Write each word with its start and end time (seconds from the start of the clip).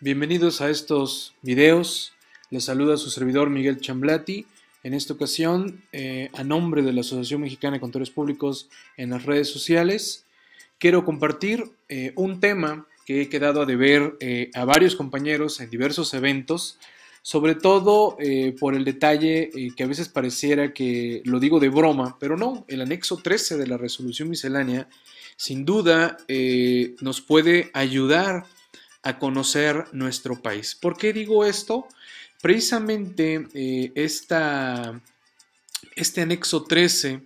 Bienvenidos 0.00 0.60
a 0.60 0.70
estos 0.70 1.34
videos. 1.42 2.12
Les 2.50 2.66
saluda 2.66 2.96
su 2.96 3.10
servidor 3.10 3.50
Miguel 3.50 3.80
Chamblati. 3.80 4.46
En 4.84 4.94
esta 4.94 5.12
ocasión, 5.12 5.82
eh, 5.90 6.30
a 6.34 6.44
nombre 6.44 6.82
de 6.82 6.92
la 6.92 7.00
Asociación 7.00 7.40
Mexicana 7.40 7.74
de 7.74 7.80
Contadores 7.80 8.10
Públicos 8.10 8.68
en 8.96 9.10
las 9.10 9.24
redes 9.24 9.50
sociales, 9.50 10.24
quiero 10.78 11.04
compartir 11.04 11.64
eh, 11.88 12.12
un 12.14 12.38
tema 12.38 12.86
que 13.06 13.22
he 13.22 13.28
quedado 13.28 13.62
a 13.62 13.66
deber 13.66 14.16
eh, 14.20 14.52
a 14.54 14.64
varios 14.64 14.94
compañeros 14.94 15.58
en 15.58 15.68
diversos 15.68 16.14
eventos, 16.14 16.78
sobre 17.20 17.56
todo 17.56 18.16
por 18.60 18.74
el 18.74 18.84
detalle 18.84 19.50
que 19.76 19.82
a 19.82 19.88
veces 19.88 20.08
pareciera 20.08 20.72
que 20.72 21.20
lo 21.24 21.40
digo 21.40 21.58
de 21.58 21.68
broma, 21.68 22.16
pero 22.20 22.36
no, 22.36 22.64
el 22.68 22.80
anexo 22.80 23.16
13 23.16 23.58
de 23.58 23.66
la 23.66 23.76
resolución 23.76 24.30
miscelánea 24.30 24.88
sin 25.36 25.66
duda 25.66 26.16
nos 27.00 27.20
puede 27.20 27.70
ayudar 27.74 28.46
a 29.02 29.18
conocer 29.18 29.86
nuestro 29.92 30.40
país. 30.40 30.74
¿Por 30.74 30.96
qué 30.96 31.12
digo 31.12 31.44
esto? 31.44 31.86
Precisamente 32.40 33.46
eh, 33.54 33.92
este 33.94 34.40
anexo 36.20 36.64
13 36.64 37.22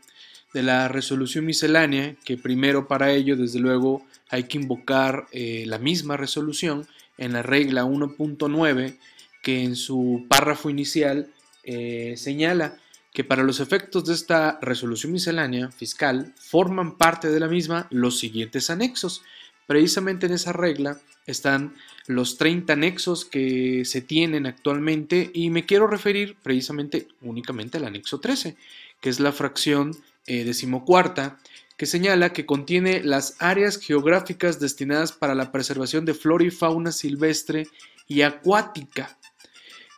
de 0.52 0.62
la 0.62 0.88
resolución 0.88 1.46
miscelánea, 1.46 2.14
que 2.24 2.36
primero 2.36 2.86
para 2.86 3.12
ello, 3.12 3.36
desde 3.36 3.58
luego, 3.58 4.04
hay 4.28 4.44
que 4.44 4.58
invocar 4.58 5.26
eh, 5.32 5.64
la 5.66 5.78
misma 5.78 6.16
resolución 6.16 6.86
en 7.18 7.32
la 7.32 7.42
regla 7.42 7.84
1.9, 7.84 8.98
que 9.42 9.62
en 9.62 9.76
su 9.76 10.26
párrafo 10.28 10.70
inicial 10.70 11.28
eh, 11.64 12.14
señala 12.16 12.78
que 13.12 13.24
para 13.24 13.42
los 13.42 13.60
efectos 13.60 14.06
de 14.06 14.14
esta 14.14 14.58
resolución 14.62 15.12
miscelánea 15.12 15.70
fiscal 15.70 16.32
forman 16.36 16.96
parte 16.96 17.28
de 17.28 17.40
la 17.40 17.48
misma 17.48 17.86
los 17.90 18.18
siguientes 18.18 18.70
anexos. 18.70 19.22
Precisamente 19.66 20.26
en 20.26 20.32
esa 20.32 20.52
regla 20.52 21.00
están 21.26 21.74
los 22.06 22.36
30 22.36 22.72
anexos 22.72 23.24
que 23.24 23.84
se 23.84 24.00
tienen 24.00 24.46
actualmente 24.46 25.30
y 25.32 25.50
me 25.50 25.66
quiero 25.66 25.86
referir 25.86 26.36
precisamente 26.42 27.08
únicamente 27.20 27.78
al 27.78 27.84
anexo 27.84 28.18
13, 28.18 28.56
que 29.00 29.08
es 29.08 29.20
la 29.20 29.32
fracción 29.32 29.96
eh, 30.26 30.44
decimocuarta, 30.44 31.38
que 31.76 31.86
señala 31.86 32.32
que 32.32 32.46
contiene 32.46 33.02
las 33.02 33.36
áreas 33.38 33.78
geográficas 33.78 34.60
destinadas 34.60 35.12
para 35.12 35.34
la 35.34 35.50
preservación 35.52 36.04
de 36.04 36.14
flora 36.14 36.44
y 36.44 36.50
fauna 36.50 36.92
silvestre 36.92 37.66
y 38.06 38.22
acuática. 38.22 39.18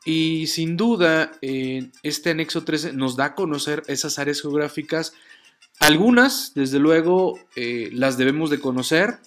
Y 0.05 0.47
sin 0.47 0.77
duda, 0.77 1.33
eh, 1.41 1.91
este 2.03 2.31
anexo 2.31 2.65
13 2.65 2.93
nos 2.93 3.17
da 3.17 3.27
a 3.27 3.34
conocer 3.34 3.83
esas 3.87 4.19
áreas 4.19 4.41
geográficas. 4.43 5.15
Algunas, 5.81 6.53
desde 6.55 6.78
luego, 6.78 7.39
eh, 7.56 7.89
las 7.93 8.19
debemos 8.19 8.51
de 8.51 8.61
conocer, 8.61 9.19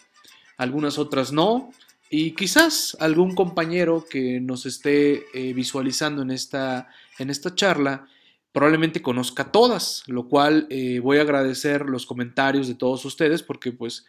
algunas 0.57 0.97
otras 0.97 1.31
no. 1.31 1.71
Y 2.09 2.31
quizás 2.31 2.95
algún 2.99 3.35
compañero 3.35 4.05
que 4.09 4.39
nos 4.39 4.65
esté 4.65 5.25
eh, 5.33 5.53
visualizando 5.53 6.21
en 6.21 6.31
esta, 6.31 6.87
en 7.19 7.29
esta 7.29 7.53
charla 7.53 8.07
probablemente 8.53 9.01
conozca 9.01 9.51
todas, 9.51 10.03
lo 10.07 10.27
cual 10.27 10.65
eh, 10.69 10.99
voy 10.99 11.17
a 11.17 11.21
agradecer 11.21 11.85
los 11.85 12.05
comentarios 12.05 12.67
de 12.67 12.75
todos 12.75 13.05
ustedes 13.05 13.43
porque 13.43 13.71
pues 13.71 14.05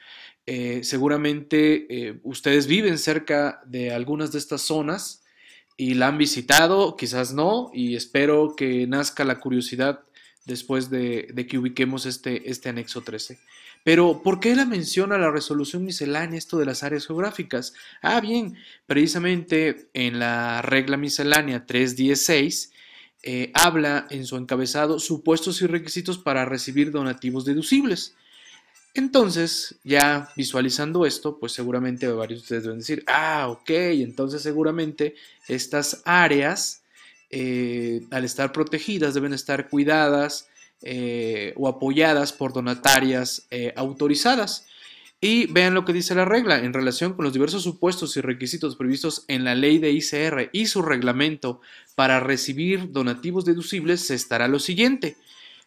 eh, 0.47 0.81
seguramente 0.85 2.19
ustedes 2.23 2.67
viven 2.67 2.97
cerca 2.97 3.61
de 3.67 3.93
algunas 3.93 4.33
de 4.33 4.39
estas 4.39 4.63
zonas 4.63 5.23
y 5.77 5.95
la 5.95 6.09
han 6.09 6.19
visitado, 6.19 6.97
quizás 6.97 7.35
no, 7.35 7.71
y 7.75 7.95
espero 7.95 8.55
que 8.57 8.87
nazca 8.87 9.25
la 9.25 9.39
curiosidad 9.39 10.01
después 10.47 10.89
de, 10.89 11.29
de 11.35 11.47
que 11.47 11.59
ubiquemos 11.59 12.07
este, 12.07 12.51
este 12.51 12.71
anexo 12.71 13.03
13. 13.03 13.39
Pero, 13.84 14.23
¿por 14.23 14.41
qué 14.41 14.55
la 14.55 14.65
menciona 14.65 15.19
la 15.19 15.31
resolución 15.31 15.84
miscelánea 15.84 16.39
esto 16.39 16.59
de 16.59 16.67
las 16.67 16.83
áreas 16.83 17.07
geográficas? 17.07 17.75
Ah, 18.03 18.20
bien, 18.20 18.57
precisamente 18.87 19.89
en 19.95 20.19
la 20.19 20.62
regla 20.62 20.97
miscelánea 20.97 21.67
316 21.67 22.73
eh, 23.23 23.51
habla 23.55 24.07
en 24.11 24.27
su 24.27 24.36
encabezado 24.36 25.01
supuestos 25.01 25.61
y 25.63 25.67
requisitos 25.67 26.19
para 26.19 26.45
recibir 26.45 26.92
donativos 26.92 27.45
deducibles. 27.45 28.14
Entonces, 28.95 29.77
ya 29.85 30.31
visualizando 30.36 31.07
esto, 31.07 31.39
pues 31.39 31.52
seguramente 31.52 32.08
varios 32.08 32.41
de 32.41 32.42
ustedes 32.42 32.63
deben 32.64 32.79
decir, 32.79 33.05
ah, 33.07 33.48
ok, 33.48 33.70
entonces 33.70 34.42
seguramente 34.42 35.14
estas 35.47 36.02
áreas, 36.05 36.77
eh, 37.30 38.02
al 38.11 38.24
estar 38.24 38.52
protegidas, 38.52 39.14
deben 39.14 39.33
estar 39.33 39.68
cuidadas, 39.68 40.48
eh, 40.83 41.55
o 41.56 41.66
apoyadas 41.66 42.33
por 42.33 42.52
donatarias 42.52 43.48
eh, 43.50 43.72
autorizadas. 43.74 44.66
Y 45.20 45.46
vean 45.46 45.74
lo 45.74 45.84
que 45.84 45.92
dice 45.92 46.14
la 46.14 46.24
regla 46.24 46.61
en 46.61 46.72
relación 46.72 47.14
con 47.14 47.24
los 47.24 47.33
diversos 47.33 47.64
supuestos 47.64 48.16
y 48.16 48.20
requisitos 48.20 48.77
previstos 48.77 49.24
en 49.27 49.42
la 49.42 49.56
ley 49.56 49.78
de 49.78 49.90
ICR 49.90 50.50
y 50.52 50.66
su 50.66 50.83
reglamento 50.83 51.61
para 51.96 52.20
recibir 52.20 52.92
donativos 52.92 53.45
deducibles 53.45 54.02
se 54.02 54.14
estará 54.14 54.46
lo 54.46 54.60
siguiente. 54.60 55.16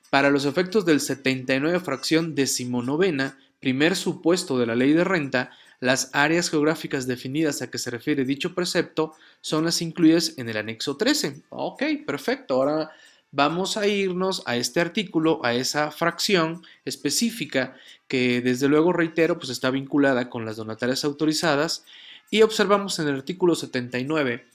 Para 0.09 0.29
los 0.29 0.45
efectos 0.45 0.85
del 0.85 1.01
79 1.01 1.81
fracción 1.81 2.33
decimonovena, 2.33 3.37
primer 3.59 3.97
supuesto 3.97 4.57
de 4.57 4.67
la 4.67 4.75
ley 4.75 4.93
de 4.93 5.03
renta, 5.03 5.51
las 5.81 6.11
áreas 6.13 6.49
geográficas 6.49 7.07
definidas 7.07 7.61
a 7.61 7.69
que 7.69 7.79
se 7.79 7.89
refiere 7.89 8.23
dicho 8.23 8.53
precepto 8.53 9.13
son 9.41 9.65
las 9.65 9.81
incluidas 9.81 10.35
en 10.37 10.47
el 10.47 10.55
anexo 10.57 10.95
13. 10.95 11.41
Ok, 11.49 11.83
perfecto. 12.05 12.53
Ahora 12.53 12.91
vamos 13.31 13.77
a 13.77 13.87
irnos 13.87 14.43
a 14.45 14.55
este 14.57 14.79
artículo, 14.79 15.43
a 15.43 15.55
esa 15.55 15.89
fracción 15.89 16.63
específica 16.85 17.75
que 18.07 18.41
desde 18.41 18.67
luego 18.67 18.93
reitero 18.93 19.39
pues 19.39 19.49
está 19.49 19.71
vinculada 19.71 20.29
con 20.29 20.45
las 20.45 20.55
donatarias 20.55 21.03
autorizadas 21.03 21.83
y 22.29 22.43
observamos 22.43 22.99
en 22.99 23.07
el 23.07 23.15
artículo 23.15 23.55
79 23.55 24.45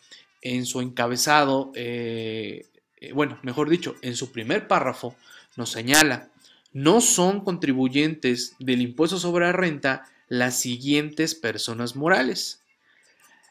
en 0.43 0.65
su 0.65 0.81
encabezado, 0.81 1.73
eh, 1.75 2.67
eh, 2.99 3.13
bueno, 3.13 3.41
mejor 3.43 3.69
dicho, 3.69 3.97
en 4.01 4.15
su 4.15 4.31
primer 4.31 4.69
párrafo 4.69 5.17
nos 5.57 5.71
señala, 5.71 6.29
no 6.73 7.01
son 7.01 7.41
contribuyentes 7.41 8.55
del 8.61 8.81
impuesto 8.81 9.19
sobre 9.19 9.47
la 9.47 9.53
renta 9.53 10.05
las 10.29 10.59
siguientes 10.59 11.35
personas 11.35 11.97
morales. 11.97 12.61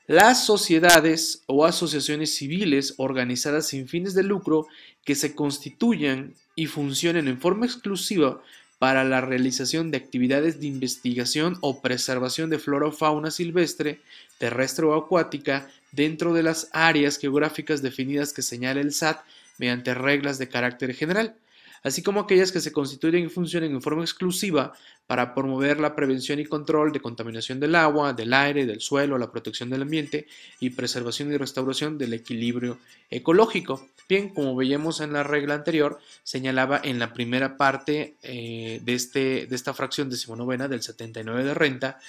Las 0.08 0.46
sociedades 0.46 1.42
o 1.48 1.66
asociaciones 1.66 2.36
civiles 2.36 2.94
organizadas 2.98 3.68
sin 3.68 3.88
fines 3.88 4.14
de 4.14 4.24
lucro 4.24 4.68
que 5.04 5.16
se 5.16 5.34
constituyan 5.34 6.34
y 6.56 6.68
funcionen 6.68 7.28
en 7.28 7.40
forma 7.40 7.66
exclusiva 7.66 8.42
para 8.78 9.04
la 9.04 9.22
realización 9.22 9.90
de 9.90 9.98
actividades 9.98 10.60
de 10.60 10.68
investigación 10.68 11.58
o 11.62 11.82
preservación 11.82 12.50
de 12.50 12.60
flora 12.60 12.88
o 12.88 12.92
fauna 12.92 13.32
silvestre, 13.32 14.00
terrestre 14.38 14.86
o 14.86 14.94
acuática 14.94 15.68
dentro 15.92 16.34
de 16.34 16.44
las 16.44 16.70
áreas 16.72 17.18
geográficas 17.18 17.82
definidas 17.82 18.34
que 18.34 18.42
señala 18.42 18.82
el 18.82 18.94
SAT 18.94 19.22
mediante 19.58 19.94
reglas 19.94 20.38
de 20.38 20.50
carácter 20.50 20.94
general 20.94 21.36
así 21.86 22.02
como 22.02 22.22
aquellas 22.22 22.52
que 22.52 22.60
se 22.60 22.72
constituyen 22.72 23.26
y 23.26 23.30
funcionen 23.30 23.72
en 23.72 23.82
forma 23.82 24.02
exclusiva 24.02 24.74
para 25.06 25.36
promover 25.36 25.80
la 25.80 25.96
prevención 25.96 26.40
y 26.40 26.46
control 26.46 26.92
de 26.92 27.00
contaminación 27.00 27.60
del 27.60 27.76
agua, 27.76 28.12
del 28.12 28.34
aire, 28.34 28.66
del 28.66 28.82
suelo, 28.82 29.20
la 29.20 29.32
protección 29.32 29.70
del 29.70 29.84
ambiente 29.84 30.26
y 30.60 30.72
preservación 30.72 31.32
y 31.32 31.38
restauración 31.38 32.00
del 32.00 32.14
equilibrio 32.14 32.80
ecológico. 33.12 33.88
Bien, 34.10 34.30
como 34.30 34.56
veíamos 34.56 35.00
en 35.00 35.14
la 35.14 35.22
regla 35.22 35.54
anterior, 35.54 36.00
señalaba 36.24 36.82
en 36.84 36.98
la 36.98 37.14
primera 37.14 37.56
parte 37.56 38.16
eh, 38.24 38.82
de, 38.84 38.94
este, 38.96 39.46
de 39.46 39.56
esta 39.56 39.76
fracción 39.76 40.10
decimonovena 40.10 40.68
del 40.68 40.82
79 40.82 41.44
de 41.44 41.54
renta, 41.54 42.00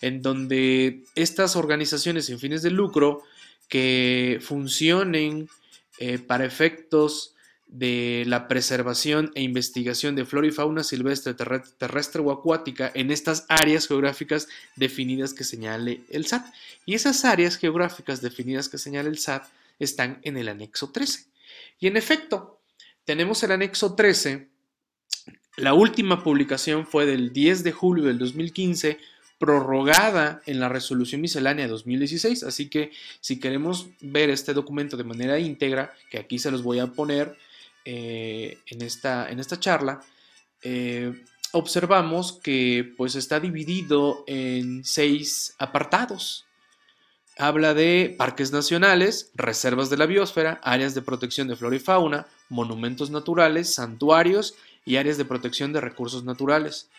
en 0.00 0.22
donde 0.22 1.02
estas 1.14 1.56
organizaciones 1.56 2.24
sin 2.24 2.38
fines 2.38 2.62
de 2.62 2.70
lucro 2.70 3.22
que 3.68 4.38
funcionen 4.40 5.50
eh, 5.98 6.18
para 6.18 6.46
efectos 6.46 7.35
de 7.78 8.24
la 8.26 8.48
preservación 8.48 9.32
e 9.34 9.42
investigación 9.42 10.16
de 10.16 10.24
flora 10.24 10.46
y 10.46 10.50
fauna 10.50 10.82
silvestre, 10.82 11.34
terrestre 11.34 12.22
o 12.22 12.32
acuática 12.32 12.90
en 12.94 13.10
estas 13.10 13.44
áreas 13.48 13.86
geográficas 13.86 14.48
definidas 14.76 15.34
que 15.34 15.44
señale 15.44 16.00
el 16.08 16.26
SAT. 16.26 16.46
Y 16.86 16.94
esas 16.94 17.24
áreas 17.26 17.56
geográficas 17.58 18.22
definidas 18.22 18.70
que 18.70 18.78
señala 18.78 19.10
el 19.10 19.18
SAT 19.18 19.44
están 19.78 20.20
en 20.22 20.38
el 20.38 20.48
anexo 20.48 20.90
13. 20.90 21.26
Y 21.78 21.88
en 21.88 21.98
efecto, 21.98 22.58
tenemos 23.04 23.42
el 23.42 23.52
anexo 23.52 23.94
13. 23.94 24.48
La 25.58 25.74
última 25.74 26.24
publicación 26.24 26.86
fue 26.86 27.04
del 27.04 27.34
10 27.34 27.62
de 27.62 27.72
julio 27.72 28.04
del 28.04 28.18
2015, 28.18 28.98
prorrogada 29.38 30.40
en 30.46 30.60
la 30.60 30.70
resolución 30.70 31.20
miscelánea 31.20 31.68
2016. 31.68 32.42
Así 32.42 32.70
que 32.70 32.90
si 33.20 33.38
queremos 33.38 33.88
ver 34.00 34.30
este 34.30 34.54
documento 34.54 34.96
de 34.96 35.04
manera 35.04 35.38
íntegra, 35.38 35.92
que 36.10 36.18
aquí 36.18 36.38
se 36.38 36.50
los 36.50 36.62
voy 36.62 36.78
a 36.78 36.86
poner, 36.86 37.36
eh, 37.86 38.58
en, 38.66 38.82
esta, 38.82 39.30
en 39.30 39.40
esta 39.40 39.58
charla, 39.58 40.00
eh, 40.62 41.24
observamos 41.52 42.34
que 42.42 42.92
pues 42.96 43.14
está 43.14 43.40
dividido 43.40 44.24
en 44.26 44.84
seis 44.84 45.54
apartados. 45.58 46.44
Habla 47.38 47.74
de 47.74 48.14
parques 48.18 48.52
nacionales, 48.52 49.30
reservas 49.34 49.88
de 49.88 49.96
la 49.96 50.06
biosfera, 50.06 50.60
áreas 50.62 50.94
de 50.94 51.02
protección 51.02 51.48
de 51.48 51.56
flora 51.56 51.76
y 51.76 51.78
fauna, 51.78 52.26
monumentos 52.48 53.10
naturales, 53.10 53.72
santuarios 53.72 54.54
y 54.84 54.96
áreas 54.96 55.16
de 55.16 55.24
protección 55.24 55.72
de 55.72 55.80
recursos 55.80 56.24
naturales. 56.24 56.90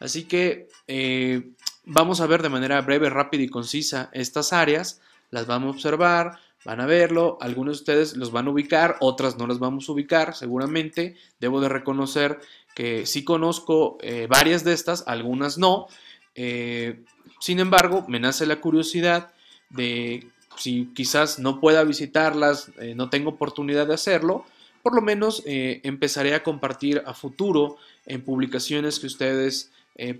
Así 0.00 0.24
que 0.24 0.68
eh, 0.88 1.52
vamos 1.84 2.20
a 2.20 2.26
ver 2.26 2.42
de 2.42 2.48
manera 2.48 2.80
breve, 2.80 3.08
rápida 3.08 3.44
y 3.44 3.48
concisa 3.48 4.10
estas 4.12 4.52
áreas 4.52 5.00
las 5.32 5.46
vamos 5.46 5.68
a 5.68 5.70
observar, 5.70 6.38
van 6.64 6.80
a 6.80 6.86
verlo, 6.86 7.38
algunos 7.40 7.78
de 7.78 7.80
ustedes 7.80 8.16
los 8.16 8.30
van 8.30 8.46
a 8.46 8.50
ubicar, 8.50 8.96
otras 9.00 9.36
no 9.36 9.46
las 9.46 9.58
vamos 9.58 9.88
a 9.88 9.92
ubicar, 9.92 10.34
seguramente. 10.34 11.16
Debo 11.40 11.60
de 11.60 11.68
reconocer 11.68 12.40
que 12.74 13.06
sí 13.06 13.24
conozco 13.24 13.98
eh, 14.00 14.26
varias 14.28 14.64
de 14.64 14.72
estas, 14.72 15.04
algunas 15.06 15.58
no. 15.58 15.88
Eh, 16.34 17.02
sin 17.40 17.58
embargo, 17.58 18.04
me 18.08 18.20
nace 18.20 18.46
la 18.46 18.60
curiosidad 18.60 19.32
de 19.70 20.26
si 20.56 20.86
quizás 20.94 21.38
no 21.38 21.60
pueda 21.60 21.82
visitarlas, 21.82 22.70
eh, 22.78 22.94
no 22.94 23.10
tengo 23.10 23.30
oportunidad 23.30 23.86
de 23.86 23.94
hacerlo, 23.94 24.44
por 24.82 24.94
lo 24.94 25.00
menos 25.00 25.44
empezaré 25.46 26.34
a 26.34 26.42
compartir 26.42 27.04
a 27.06 27.14
futuro 27.14 27.76
en 28.04 28.20
publicaciones 28.22 28.98
que 28.98 29.06
ustedes 29.06 29.70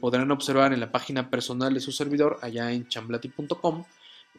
podrán 0.01 0.31
observar 0.31 0.73
en 0.73 0.79
la 0.79 0.93
página 0.93 1.31
personal 1.31 1.75
de 1.75 1.81
su 1.81 1.91
servidor 1.91 2.39
allá 2.43 2.71
en 2.71 2.87
chamblati.com 2.87 3.83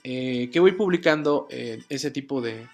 eh, 0.04 0.50
que 0.51 0.60
voy 0.60 0.74
publicando 0.74 1.48
eh, 1.50 1.81
ese 1.90 2.12
tipo 2.12 2.42
de, 2.42 2.68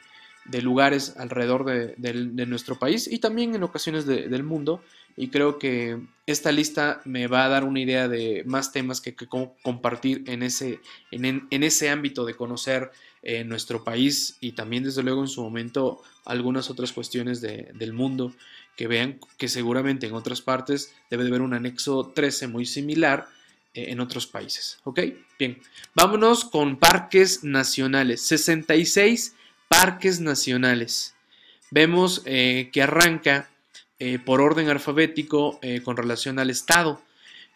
lugares 0.62 1.16
alrededor 1.18 1.64
de, 1.66 2.46
nuestro 2.48 2.80
país 2.80 3.08
y 3.08 3.20
también 3.20 3.54
en 3.54 3.64
ocasiones 3.64 4.06
del 4.06 4.44
mundo. 4.44 4.82
Y 5.16 5.28
creo 5.28 5.60
que 5.60 6.00
esta 6.26 6.52
lista 6.52 7.02
me 7.06 7.28
va 7.28 7.46
a 7.46 7.50
dar 7.50 7.66
una 7.66 7.82
idea 7.82 8.08
de 8.08 8.44
más 8.46 8.72
temas 8.72 9.02
que, 9.02 9.16
compartir 9.62 10.24
en 10.28 10.42
ese, 10.42 10.80
en, 11.12 11.64
ese 11.64 11.90
ámbito 11.90 12.26
de 12.26 12.36
conocer 12.36 12.92
eh, 13.22 13.44
nuestro 13.44 13.84
país 13.84 14.38
y 14.40 14.54
también 14.54 14.84
desde 14.84 15.04
luego 15.04 15.22
en 15.22 15.28
su 15.28 15.44
momento 15.44 16.02
algunas 16.26 16.70
otras 16.70 16.94
cuestiones 16.94 17.42
del 17.42 17.94
mundo 17.94 18.34
que 18.78 18.88
vean 18.88 19.20
que 19.38 19.50
seguramente 19.50 20.08
en 20.08 20.14
otras 20.14 20.42
partes 20.42 20.96
debe 21.10 21.24
de 21.24 21.30
haber 21.30 21.42
un 21.42 21.54
anexo 21.54 22.14
13 22.16 22.48
muy 22.48 22.66
similar 22.66 23.28
en 23.74 24.00
otros 24.00 24.28
países. 24.28 24.80
¿Ok? 24.84 25.00
Bien, 25.38 25.62
vámonos 25.94 26.46
con 26.46 26.78
parques 26.78 27.44
nacionales. 27.44 28.22
66 28.22 29.36
parques 29.68 30.20
nacionales. 30.20 31.14
Vemos 31.72 32.24
eh, 32.26 32.70
que 32.74 32.82
arranca 32.82 33.50
eh, 34.00 34.18
por 34.18 34.42
orden 34.42 34.70
alfabético 34.70 35.60
con 35.84 35.98
relación 35.98 36.40
al 36.40 36.50
estado 36.50 37.00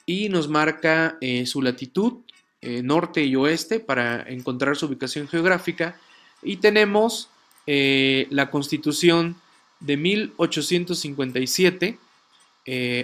y 0.06 0.30
nos 0.30 0.50
marca 0.50 1.18
su 1.46 1.62
latitud 1.62 2.16
norte 2.62 3.24
y 3.24 3.38
oeste 3.38 3.80
para 3.80 4.30
encontrar 4.30 4.76
su 4.76 4.88
ubicación 4.88 5.30
geográfica 5.30 5.98
y 6.42 6.58
tenemos 6.58 7.30
la 7.66 8.52
constitución 8.52 9.38
de 9.80 9.96
1857 9.96 11.98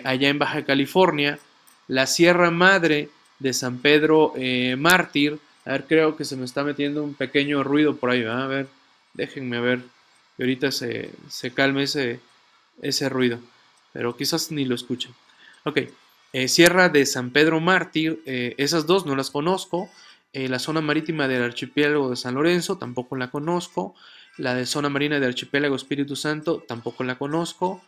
allá 0.04 0.30
en 0.30 0.40
Baja 0.40 0.66
California 0.66 1.40
la 1.89 2.06
Sierra 2.06 2.51
Madre 2.51 3.09
de 3.39 3.51
San 3.51 3.80
Pedro 3.80 4.33
eh, 4.38 4.75
Mártir. 4.77 5.39
A 5.65 5.71
ver, 5.71 5.86
creo 5.86 6.15
que 6.15 6.24
se 6.24 6.38
me 6.38 6.45
está 6.45 6.63
metiendo 6.63 7.03
un 7.03 7.15
pequeño 7.15 7.63
ruido 7.63 7.97
por 7.97 8.12
ahí. 8.12 8.24
A 8.24 8.45
ver, 8.45 8.68
déjenme 9.15 9.59
ver. 9.59 9.81
Y 10.38 10.44
ahorita 10.44 10.71
se, 10.71 11.12
calme 11.53 11.83
ese, 11.83 12.19
ese 12.81 13.09
ruido. 13.09 13.39
Pero 13.91 14.15
quizás 14.15 14.51
ni 14.51 14.65
lo 14.65 14.75
escuchen. 14.75 15.13
Ok. 15.65 15.80
Eh, 16.31 16.47
Sierra 16.47 16.89
de 16.89 17.06
San 17.07 17.31
Pedro 17.31 17.59
Mártir. 17.59 18.21
Eh, 18.25 18.53
esas 18.57 18.86
dos 18.86 19.06
no 19.06 19.15
las 19.15 19.31
conozco. 19.31 19.89
la 20.31 20.59
zona 20.59 20.81
marítima 20.81 21.27
del 21.27 21.41
archipiélago 21.41 22.12
de 22.12 22.15
San 22.15 22.36
Lorenzo 22.36 22.77
tampoco 22.77 23.15
la 23.15 23.31
conozco. 23.31 23.95
La 24.38 24.53
de 24.53 24.68
zona 24.68 24.89
marina 24.89 25.19
del 25.19 25.30
archipiélago 25.30 25.75
Espíritu 25.75 26.15
Santo 26.15 26.63
tampoco 26.68 27.03
la 27.03 27.18
conozco. 27.18 27.81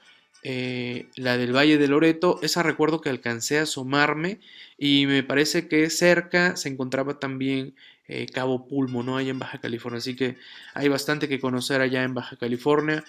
Eh, 0.43 1.09
la 1.15 1.37
del 1.37 1.55
Valle 1.55 1.77
de 1.77 1.87
Loreto, 1.87 2.39
esa 2.41 2.63
recuerdo 2.63 2.99
que 2.99 3.09
alcancé 3.09 3.59
a 3.59 3.63
asomarme 3.63 4.39
y 4.77 5.05
me 5.05 5.21
parece 5.21 5.67
que 5.67 5.89
cerca 5.91 6.55
se 6.55 6.69
encontraba 6.69 7.19
también 7.19 7.75
eh, 8.07 8.25
Cabo 8.25 8.67
Pulmo, 8.67 9.03
¿no? 9.03 9.17
Allá 9.17 9.29
en 9.29 9.39
Baja 9.39 9.59
California, 9.59 9.99
así 9.99 10.15
que 10.15 10.37
hay 10.73 10.87
bastante 10.89 11.29
que 11.29 11.39
conocer 11.39 11.81
allá 11.81 12.03
en 12.03 12.15
Baja 12.15 12.37
California, 12.37 13.03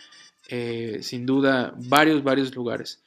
eh, 0.48 0.98
sin 1.02 1.24
duda 1.24 1.72
varios, 1.76 2.22
varios 2.22 2.54
lugares. 2.54 3.02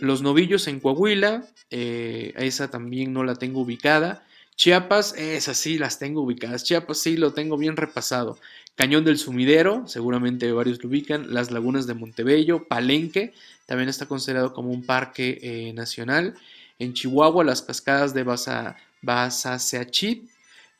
los 0.00 0.22
novillos 0.22 0.68
en 0.68 0.80
Coahuila, 0.80 1.44
esa 1.70 2.70
también 2.70 3.12
no 3.12 3.24
la 3.24 3.34
tengo 3.36 3.60
ubicada. 3.60 4.24
Chiapas, 4.56 5.14
esas 5.18 5.56
sí 5.56 5.78
las 5.78 5.98
tengo 5.98 6.22
ubicadas. 6.22 6.64
Chiapas 6.64 6.98
sí 6.98 7.16
lo 7.16 7.32
tengo 7.32 7.58
bien 7.58 7.76
repasado. 7.76 8.38
Cañón 8.76 9.04
del 9.04 9.18
Sumidero, 9.18 9.88
seguramente 9.88 10.52
varios 10.52 10.82
lo 10.82 10.90
ubican. 10.90 11.32
Las 11.32 11.50
Lagunas 11.50 11.86
de 11.86 11.94
Montebello, 11.94 12.68
Palenque, 12.68 13.32
también 13.64 13.88
está 13.88 14.06
considerado 14.06 14.52
como 14.52 14.70
un 14.70 14.84
parque 14.84 15.38
eh, 15.42 15.72
nacional. 15.72 16.34
En 16.78 16.92
Chihuahua, 16.92 17.42
las 17.42 17.62
cascadas 17.62 18.12
de 18.12 18.22
Basa, 18.22 18.76
Basaseachit, 19.00 20.28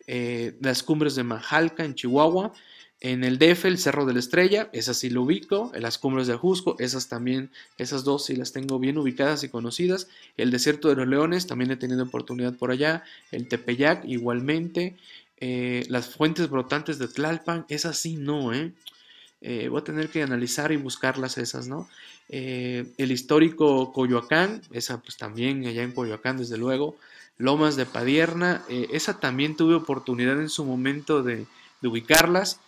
eh, 0.07 0.57
las 0.61 0.83
cumbres 0.83 1.15
de 1.15 1.25
Majalca 1.25 1.85
en 1.85 1.95
Chihuahua. 1.95 2.53
En 3.01 3.25
el 3.25 3.39
DF, 3.39 3.67
el 3.67 3.79
Cerro 3.79 4.07
de 4.07 4.15
la 4.15 4.19
Estrella, 4.19 4.71
esas 4.73 4.99
sí 4.99 5.11
lo 5.11 5.23
ubico. 5.23 5.71
En 5.75 5.83
las 5.83 5.97
cumbres 5.97 6.27
de 6.27 6.35
Ajusco, 6.35 6.77
esas 6.79 7.09
también, 7.09 7.51
esas 7.79 8.05
dos 8.05 8.27
sí 8.27 8.37
las 8.37 8.53
tengo 8.53 8.79
bien 8.79 8.99
ubicadas 8.99 9.43
y 9.43 9.49
conocidas. 9.49 10.09
El 10.37 10.51
Desierto 10.51 10.89
de 10.89 10.97
los 10.97 11.07
Leones, 11.07 11.47
también 11.47 11.71
he 11.71 11.77
tenido 11.77 12.03
oportunidad 12.03 12.55
por 12.55 12.71
allá. 12.71 13.05
El 13.33 13.49
Tepeyac, 13.49 14.05
igualmente. 14.07 14.97
Eh, 15.39 15.85
las 15.89 16.15
fuentes 16.15 16.49
brotantes 16.49 16.99
de 16.99 17.09
Tlalpan, 17.09 17.67
esas 17.69 17.99
sí 17.99 18.17
no, 18.17 18.53
¿eh? 18.53 18.73
¿eh? 19.41 19.69
voy 19.69 19.81
a 19.81 19.85
tener 19.85 20.09
que 20.09 20.23
analizar 20.23 20.73
y 20.73 20.77
buscarlas 20.77 21.39
esas, 21.39 21.69
¿no? 21.69 21.89
el 22.29 23.13
histórico 23.13 23.93
Coyoacán, 23.93 24.61
esa 24.73 25.01
pues 25.01 25.17
también 25.17 25.65
allá 25.65 25.85
en 25.85 25.93
Coyoacán, 25.93 26.39
desde 26.39 26.57
luego. 26.59 26.97
Lomas 27.39 27.77
de 27.77 27.87
Padierna, 27.87 28.65
esa 28.69 29.21
también 29.21 29.57
tuve 29.57 29.77
oportunidad 29.77 30.41
en 30.41 30.49
su 30.49 30.65
momento 30.65 31.23
de 31.23 31.47
ubicarlas. 31.85 32.59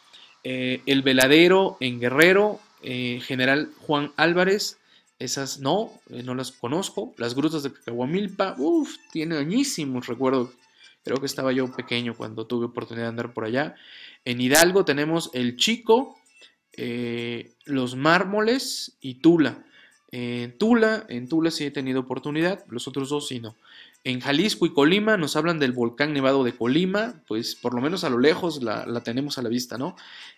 Eh, 0.45 0.83
el 0.87 1.03
Veladero 1.03 1.77
en 1.81 2.01
Guerrero, 2.01 2.61
eh, 2.83 3.21
General 3.23 3.71
Juan 3.81 4.13
Álvarez, 4.17 4.79
esas 5.19 5.59
no, 5.59 5.91
eh, 6.11 6.23
no 6.23 6.35
las 6.35 6.53
conozco. 6.53 7.13
Las 7.17 7.35
grutas 7.35 7.63
de 7.63 7.73
Cacahuamilpa, 7.73 8.55
uff, 8.59 8.97
tiene 9.13 9.37
añísimos 9.37 10.07
recuerdo. 10.07 10.53
Creo 11.09 11.21
que 11.21 11.27
estaba 11.27 11.53
yo 11.53 11.73
pequeño 11.73 12.15
cuando 12.15 12.47
tuve 12.47 12.67
oportunidad 12.67 13.07
de 13.07 13.09
andar 13.09 13.33
por 13.33 13.47
allá. 13.47 13.75
En 14.27 14.43
Hidalgo 14.43 14.85
tenemos 14.85 15.31
El 15.33 15.57
Chico, 15.57 16.19
Los 17.65 17.97
Mármoles 17.97 18.99
y 19.01 19.15
Tula. 19.15 19.65
En 20.13 20.59
Tula, 20.59 21.07
en 21.09 21.27
Tula 21.27 21.51
sí 21.51 21.65
he 21.65 21.71
tenido 21.71 22.01
oportunidad, 22.01 22.63
los 22.69 22.87
otros 22.89 23.09
dos 23.09 23.29
sí 23.29 23.41
no. 23.41 23.57
En 24.05 24.21
Jalisco 24.21 24.67
y 24.67 24.75
Colima 24.75 25.17
nos 25.17 25.35
hablan 25.35 25.59
del 25.59 25.73
volcán 25.73 26.13
nevado 26.13 26.45
de 26.45 26.53
Colima, 26.53 27.23
pues 27.27 27.57
por 27.57 27.73
lo 27.73 27.81
menos 27.81 28.05
a 28.05 28.11
lo 28.11 28.19
lejos 28.19 28.63
la, 28.63 29.03
tenemos 29.03 29.39
a 29.39 29.43
la 29.43 29.49
vista, 29.49 29.79
¿no? 29.79 29.97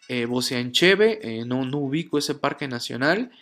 Eh, 0.08 0.24
Boceancheve, 0.26 1.18
eh, 1.22 1.44
no, 1.44 1.64
no 1.64 1.78
ubico 1.78 2.16
ese 2.16 2.36
parque 2.36 2.68
nacional. 2.68 3.32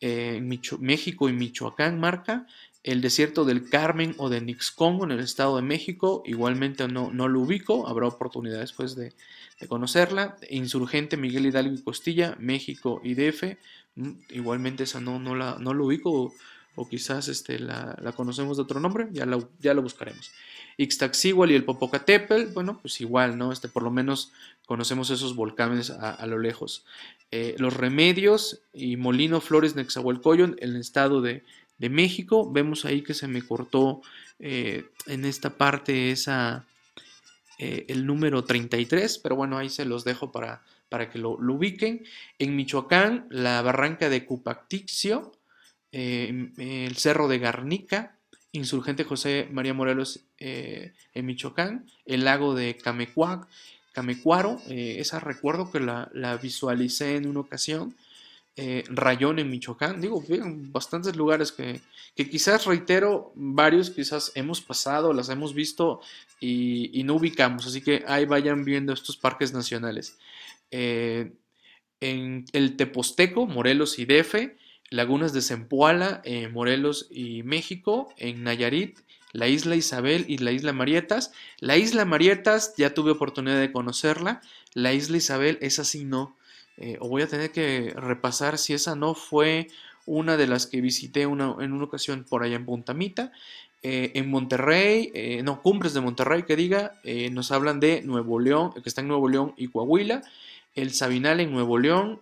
Eh, 0.00 0.38
México 0.80 1.30
y 1.30 1.32
Michoacán 1.32 1.98
marca. 1.98 2.46
El 2.84 3.00
desierto 3.00 3.46
del 3.46 3.70
Carmen 3.70 4.14
o 4.18 4.28
de 4.28 4.42
Nixcongo 4.42 5.04
en 5.04 5.10
el 5.10 5.20
Estado 5.20 5.56
de 5.56 5.62
México, 5.62 6.22
igualmente 6.26 6.86
no, 6.86 7.10
no 7.10 7.28
lo 7.28 7.40
ubico, 7.40 7.88
habrá 7.88 8.06
oportunidad 8.06 8.60
después 8.60 8.94
de, 8.94 9.14
conocerla. 9.68 10.36
Insurgente 10.50 11.16
Miguel 11.16 11.46
Hidalgo 11.46 11.74
y 11.74 11.82
Costilla, 11.82 12.36
México 12.38 13.00
y 13.02 13.14
DF, 13.14 13.56
mm, 13.96 14.10
igualmente 14.28 14.82
esa 14.82 15.00
no, 15.00 15.18
no, 15.18 15.34
la, 15.34 15.56
no 15.58 15.72
lo 15.72 15.86
ubico, 15.86 16.34
o 16.74 16.88
quizás 16.88 17.28
este, 17.28 17.58
la, 17.58 17.96
conocemos 18.14 18.58
de 18.58 18.64
otro 18.64 18.80
nombre, 18.80 19.08
ya 19.12 19.24
lo, 19.24 19.48
ya 19.60 19.72
lo 19.72 19.80
buscaremos. 19.80 20.30
Ixtaxigual 20.76 21.52
y 21.52 21.54
el 21.54 21.64
Popocatépetl, 21.64 22.52
bueno, 22.52 22.80
pues 22.82 23.00
igual, 23.00 23.38
¿no? 23.38 23.50
Este, 23.50 23.68
por 23.68 23.82
lo 23.82 23.90
menos 23.90 24.32
conocemos 24.66 25.08
esos 25.08 25.36
volcanes 25.36 25.88
a, 25.88 26.26
lo 26.26 26.38
lejos. 26.38 26.84
Eh, 27.30 27.54
los 27.58 27.74
Remedios 27.74 28.60
y 28.74 28.96
Molino 28.96 29.40
Flores 29.40 29.76
Nexahualcoyot, 29.76 30.60
en 30.60 30.70
el 30.70 30.76
estado 30.76 31.22
de, 31.22 31.44
México, 31.78 32.50
vemos 32.50 32.84
ahí 32.84 33.02
que 33.02 33.14
se 33.14 33.28
me 33.28 33.42
cortó 33.42 34.02
eh, 34.38 34.84
en 35.06 35.24
esta 35.24 35.50
parte 35.56 36.10
esa, 36.10 36.66
eh, 37.58 37.86
el 37.88 38.04
número 38.04 38.44
33, 38.44 39.18
pero 39.18 39.36
bueno, 39.36 39.56
ahí 39.58 39.68
se 39.68 39.84
los 39.84 40.04
dejo 40.04 40.32
para, 40.32 40.62
para 40.88 41.10
que 41.10 41.18
lo, 41.18 41.30
ubiquen. 41.30 42.04
En 42.38 42.56
Michoacán, 42.56 43.26
la 43.30 43.62
barranca 43.62 44.08
de 44.08 44.24
Cupactixio, 44.24 45.32
eh, 45.92 46.50
el 46.58 46.96
Cerro 46.96 47.28
de 47.28 47.38
Garnica, 47.38 48.16
Insurgente 48.50 49.04
José 49.04 49.48
María 49.52 49.74
Morelos 49.74 50.20
eh, 50.38 50.92
en 51.12 51.26
Michoacán, 51.26 51.86
el 52.06 52.24
lago 52.24 52.54
de 52.54 52.76
Camecuac, 52.76 53.46
Camecuaro, 53.92 54.60
esa 54.68 55.20
recuerdo 55.20 55.70
que 55.70 55.78
la, 55.78 56.38
visualicé 56.42 57.14
en 57.14 57.28
una 57.28 57.40
ocasión, 57.40 57.94
Rayón 58.88 59.40
en 59.40 59.50
Michoacán, 59.50 60.00
digo, 60.00 60.22
bastantes 60.70 61.16
lugares 61.16 61.50
que, 61.50 61.80
quizás 62.14 62.66
reitero, 62.66 63.32
varios 63.34 63.90
quizás 63.90 64.30
hemos 64.36 64.60
pasado, 64.60 65.12
las 65.12 65.28
hemos 65.28 65.54
visto 65.54 66.00
y, 66.40 67.02
no 67.04 67.14
ubicamos, 67.14 67.66
así 67.66 67.80
que 67.80 68.04
ahí 68.06 68.26
vayan 68.26 68.64
viendo 68.64 68.92
estos 68.92 69.16
parques 69.16 69.52
nacionales. 69.52 70.18
en 70.70 72.44
el 72.52 72.76
Teposteco, 72.76 73.46
Morelos 73.46 73.98
y 73.98 74.04
Defe, 74.04 74.56
lagunas 74.90 75.32
de 75.32 75.42
Zempoala, 75.42 76.22
eh, 76.24 76.48
Morelos 76.48 77.08
y 77.10 77.42
México, 77.42 78.14
en 78.16 78.44
Nayarit, 78.44 78.98
la 79.32 79.48
isla 79.48 79.74
Isabel 79.74 80.24
y 80.28 80.38
la 80.38 80.52
isla 80.52 80.72
Marietas. 80.72 81.32
La 81.58 81.76
isla 81.76 82.04
Marietas 82.04 82.74
ya 82.76 82.94
tuve 82.94 83.10
oportunidad 83.10 83.60
de 83.60 83.72
conocerla, 83.72 84.40
La 84.74 84.92
isla 84.92 85.16
Isabel, 85.16 85.58
esa 85.60 85.84
sí 85.84 86.04
no. 86.04 86.36
O 87.00 87.08
voy 87.08 87.22
a 87.22 87.28
tener 87.28 87.52
que 87.52 87.92
repasar 87.96 88.58
si 88.58 88.74
esa 88.74 88.94
no 88.94 89.14
fue 89.14 89.68
una 90.06 90.36
de 90.36 90.46
las 90.46 90.66
que 90.66 90.80
visité 90.80 91.22
en 91.22 91.30
una 91.30 91.84
ocasión 91.84 92.24
por 92.28 92.42
allá 92.42 92.56
en 92.56 92.66
Puntamita. 92.66 93.32
en 93.82 94.30
Monterrey, 94.30 95.40
no, 95.44 95.62
Cumbres 95.62 95.94
de 95.94 96.00
Monterrey, 96.00 96.42
que 96.42 96.56
diga, 96.56 96.92
nos 97.30 97.52
hablan 97.52 97.80
de 97.80 98.02
Nuevo 98.02 98.40
León, 98.40 98.72
que 98.74 98.88
está 98.88 99.00
en 99.00 99.08
Nuevo 99.08 99.28
León 99.28 99.54
y 99.56 99.68
Coahuila, 99.68 100.22
el 100.74 100.92
Sabinal 100.92 101.40
en 101.40 101.52
Nuevo 101.52 101.78
León, 101.78 102.20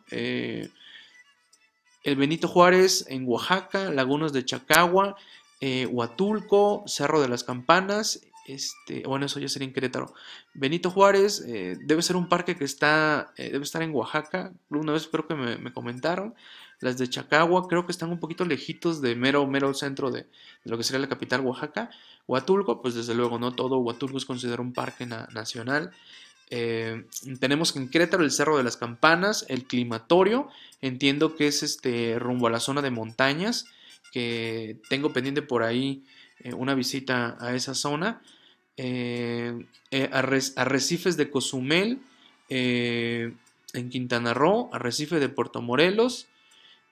el 2.05 2.17
Benito 2.17 2.49
Juárez 2.49 3.07
en 3.09 3.27
Oaxaca, 3.27 3.91
Lagunas 3.91 4.33
de 4.33 4.45
Chacagua, 4.45 5.17
eh, 5.61 5.87
Huatulco, 5.87 6.83
Cerro 6.87 7.21
de 7.21 7.29
las 7.29 7.45
Campanas, 7.45 8.21
este, 8.47 9.05
bueno, 9.07 9.27
eso 9.27 9.39
ya 9.39 9.49
sería 9.49 9.69
en 9.69 9.75
Querétaro. 9.75 10.13
Benito 10.55 10.91
Juárez 10.91 11.45
eh, 11.47 11.77
debe 11.85 12.03
ser 12.03 12.17
un 12.17 12.29
parque 12.29 12.57
que 12.57 12.65
está, 12.65 13.33
eh, 13.37 13.51
debe 13.51 13.65
estar 13.65 13.83
en 13.83 13.95
Oaxaca. 13.95 14.53
Una 14.71 14.93
vez 14.93 15.09
creo 15.09 15.27
que 15.27 15.35
me, 15.35 15.73
comentaron. 15.73 16.35
Las 16.81 16.99
de 16.99 17.09
Chacagua 17.09 17.69
creo 17.69 17.87
que 17.87 17.93
están 17.93 18.11
un 18.11 18.19
poquito 18.19 18.45
lejitos 18.45 19.01
de 19.01 19.15
mero, 19.15 19.47
mero 19.47 19.73
centro 19.75 20.11
de, 20.11 20.27
lo 20.65 20.77
que 20.77 20.83
sería 20.83 21.01
la 21.01 21.09
capital 21.09 21.43
Oaxaca. 21.43 21.91
Huatulco, 22.27 22.83
pues 22.83 22.95
desde 22.95 23.15
luego 23.15 23.39
no 23.39 23.53
todo 23.53 23.79
Huatulco 23.79 24.19
es 24.19 24.25
considerado 24.25 24.63
un 24.63 24.73
parque 24.73 25.07
nacional. 25.07 25.93
Eh, 26.51 27.07
tenemos 27.41 27.75
en 27.77 27.89
Querétaro 27.89 28.25
el 28.25 28.31
Cerro 28.31 28.59
de 28.59 28.65
las 28.65 28.77
Campanas, 28.77 29.47
el 29.49 29.65
Climatorio, 29.65 30.49
entiendo 30.83 31.35
que 31.35 31.47
es 31.47 31.63
este 31.63 32.19
rumbo 32.19 32.47
a 32.47 32.51
la 32.51 32.61
zona 32.61 32.83
de 32.83 32.91
montañas, 32.91 33.67
que 34.13 34.79
tengo 34.91 35.13
pendiente 35.13 35.41
por 35.41 35.63
ahí 35.63 36.05
eh, 36.45 36.55
una 36.55 36.75
visita 36.75 37.37
a 37.41 37.55
esa 37.55 37.75
zona. 37.75 38.23
Eh, 38.77 39.67
arrecifes 40.57 41.17
de 41.17 41.31
Cozumel 41.31 42.01
en 42.49 43.89
Quintana 43.91 44.35
Roo, 44.35 44.71
Arrecife 44.73 45.19
de 45.19 45.29
Puerto 45.29 45.63
Morelos, 45.63 46.27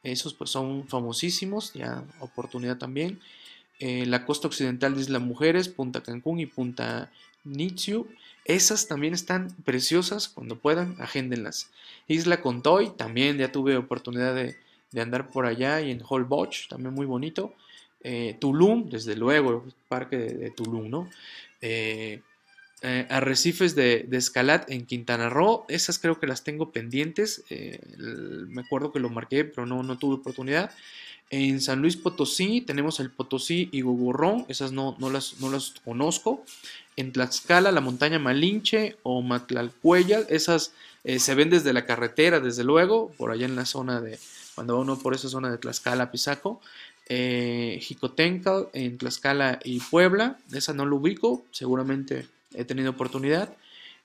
esos 0.03 0.33
pues 0.33 0.51
son 0.51 0.89
famosísimos, 0.89 1.75
ya 1.75 2.05
oportunidad 2.21 2.79
también. 2.79 3.21
la 3.81 4.25
costa 4.25 4.49
occidental 4.49 4.95
de 4.95 5.03
Isla 5.03 5.19
Mujeres, 5.19 5.69
Punta 5.69 6.03
Cancún 6.03 6.41
y 6.41 6.47
Punta 6.47 7.11
Nitsiu. 7.45 8.07
Esas 8.45 8.89
también 8.89 9.15
están 9.15 9.55
preciosas, 9.65 10.29
cuando 10.29 10.57
puedan, 10.57 10.97
agéndenlas. 10.99 11.71
Isla 12.09 12.41
Contoy, 12.41 12.91
también 12.97 13.39
ya 13.39 13.53
tuve 13.53 13.77
oportunidad 13.77 14.35
de, 14.35 14.57
andar 15.01 15.31
por 15.31 15.47
allá 15.47 15.81
y 15.81 15.91
en 15.93 16.03
Holbox, 16.07 16.69
también 16.69 16.95
muy 16.95 17.07
bonito. 17.07 17.55
Eh, 18.03 18.37
Tulum, 18.41 18.89
desde 18.89 19.15
luego, 19.15 19.67
parque 19.89 20.17
de, 20.17 20.51
Tulum, 20.51 20.89
¿no? 20.89 21.11
Eh, 21.61 22.23
eh, 22.83 23.07
arrecifes 23.11 23.75
de, 23.75 24.09
Escalat 24.11 24.71
en 24.71 24.87
Quintana 24.87 25.29
Roo, 25.29 25.67
esas 25.69 25.99
creo 25.99 26.19
que 26.19 26.27
las 26.27 26.43
tengo 26.43 26.73
pendientes. 26.73 27.45
me 27.99 28.63
acuerdo 28.63 28.93
que 28.93 29.01
lo 29.01 29.11
marqué, 29.11 29.45
pero 29.45 29.67
no, 29.67 29.83
no 29.83 29.99
tuve 29.99 30.15
oportunidad. 30.15 30.71
En 31.29 31.61
San 31.61 31.81
Luis 31.81 31.97
Potosí 31.97 32.63
tenemos 32.63 32.99
el 32.99 33.11
Potosí 33.11 33.69
y 33.71 33.83
Gogorrón, 33.83 34.47
esas 34.49 34.73
no, 34.73 34.97
no, 34.99 35.11
las, 35.11 35.39
no 35.41 35.51
las 35.51 35.75
conozco. 35.85 36.45
En 36.97 37.13
Tlaxcala, 37.13 37.71
la 37.71 37.81
montaña 37.81 38.19
Malinche 38.19 38.97
o 39.05 39.23
Matlalcuella, 39.23 40.21
esas 40.29 40.73
se 41.05 41.35
ven 41.35 41.51
desde 41.51 41.73
la 41.73 41.87
carretera, 41.87 42.41
desde 42.41 42.65
luego, 42.65 43.13
por 43.17 43.31
allá 43.31 43.47
en 43.47 43.57
la 43.57 43.65
zona 43.65 44.01
de, 44.01 44.19
cuando 44.55 44.75
va 44.75 44.81
uno 44.81 44.99
por 44.99 45.15
esa 45.15 45.29
zona 45.29 45.51
de 45.51 45.59
Tlaxcala, 45.59 46.11
Pisaco. 46.11 46.61
Eh, 47.13 47.81
Jicotencal 47.83 48.69
en 48.73 48.97
Tlaxcala 48.97 49.59
y 49.65 49.81
Puebla, 49.81 50.39
esa 50.53 50.73
no 50.73 50.87
lo 50.87 50.97
ubico, 50.97 51.45
seguramente 51.51 52.29
he 52.55 52.65
tenido 52.65 52.93
oportunidad. 52.93 53.53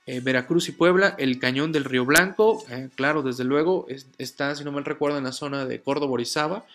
Eh, 0.08 0.20
Veracruz 0.20 0.68
y 0.68 0.72
Puebla, 0.72 1.14
el 1.18 1.38
cañón 1.38 1.70
del 1.70 1.84
Río 1.84 2.04
Blanco, 2.04 2.64
eh, 2.68 2.88
claro, 2.96 3.22
desde 3.22 3.44
luego, 3.44 3.86
está, 4.18 4.56
si 4.56 4.64
no 4.64 4.72
mal 4.72 4.84
recuerdo, 4.84 5.18
en 5.18 5.24
la 5.24 5.32
zona 5.32 5.66
de 5.66 5.80
Córdoba, 5.80 6.12
Orizaba 6.12 6.66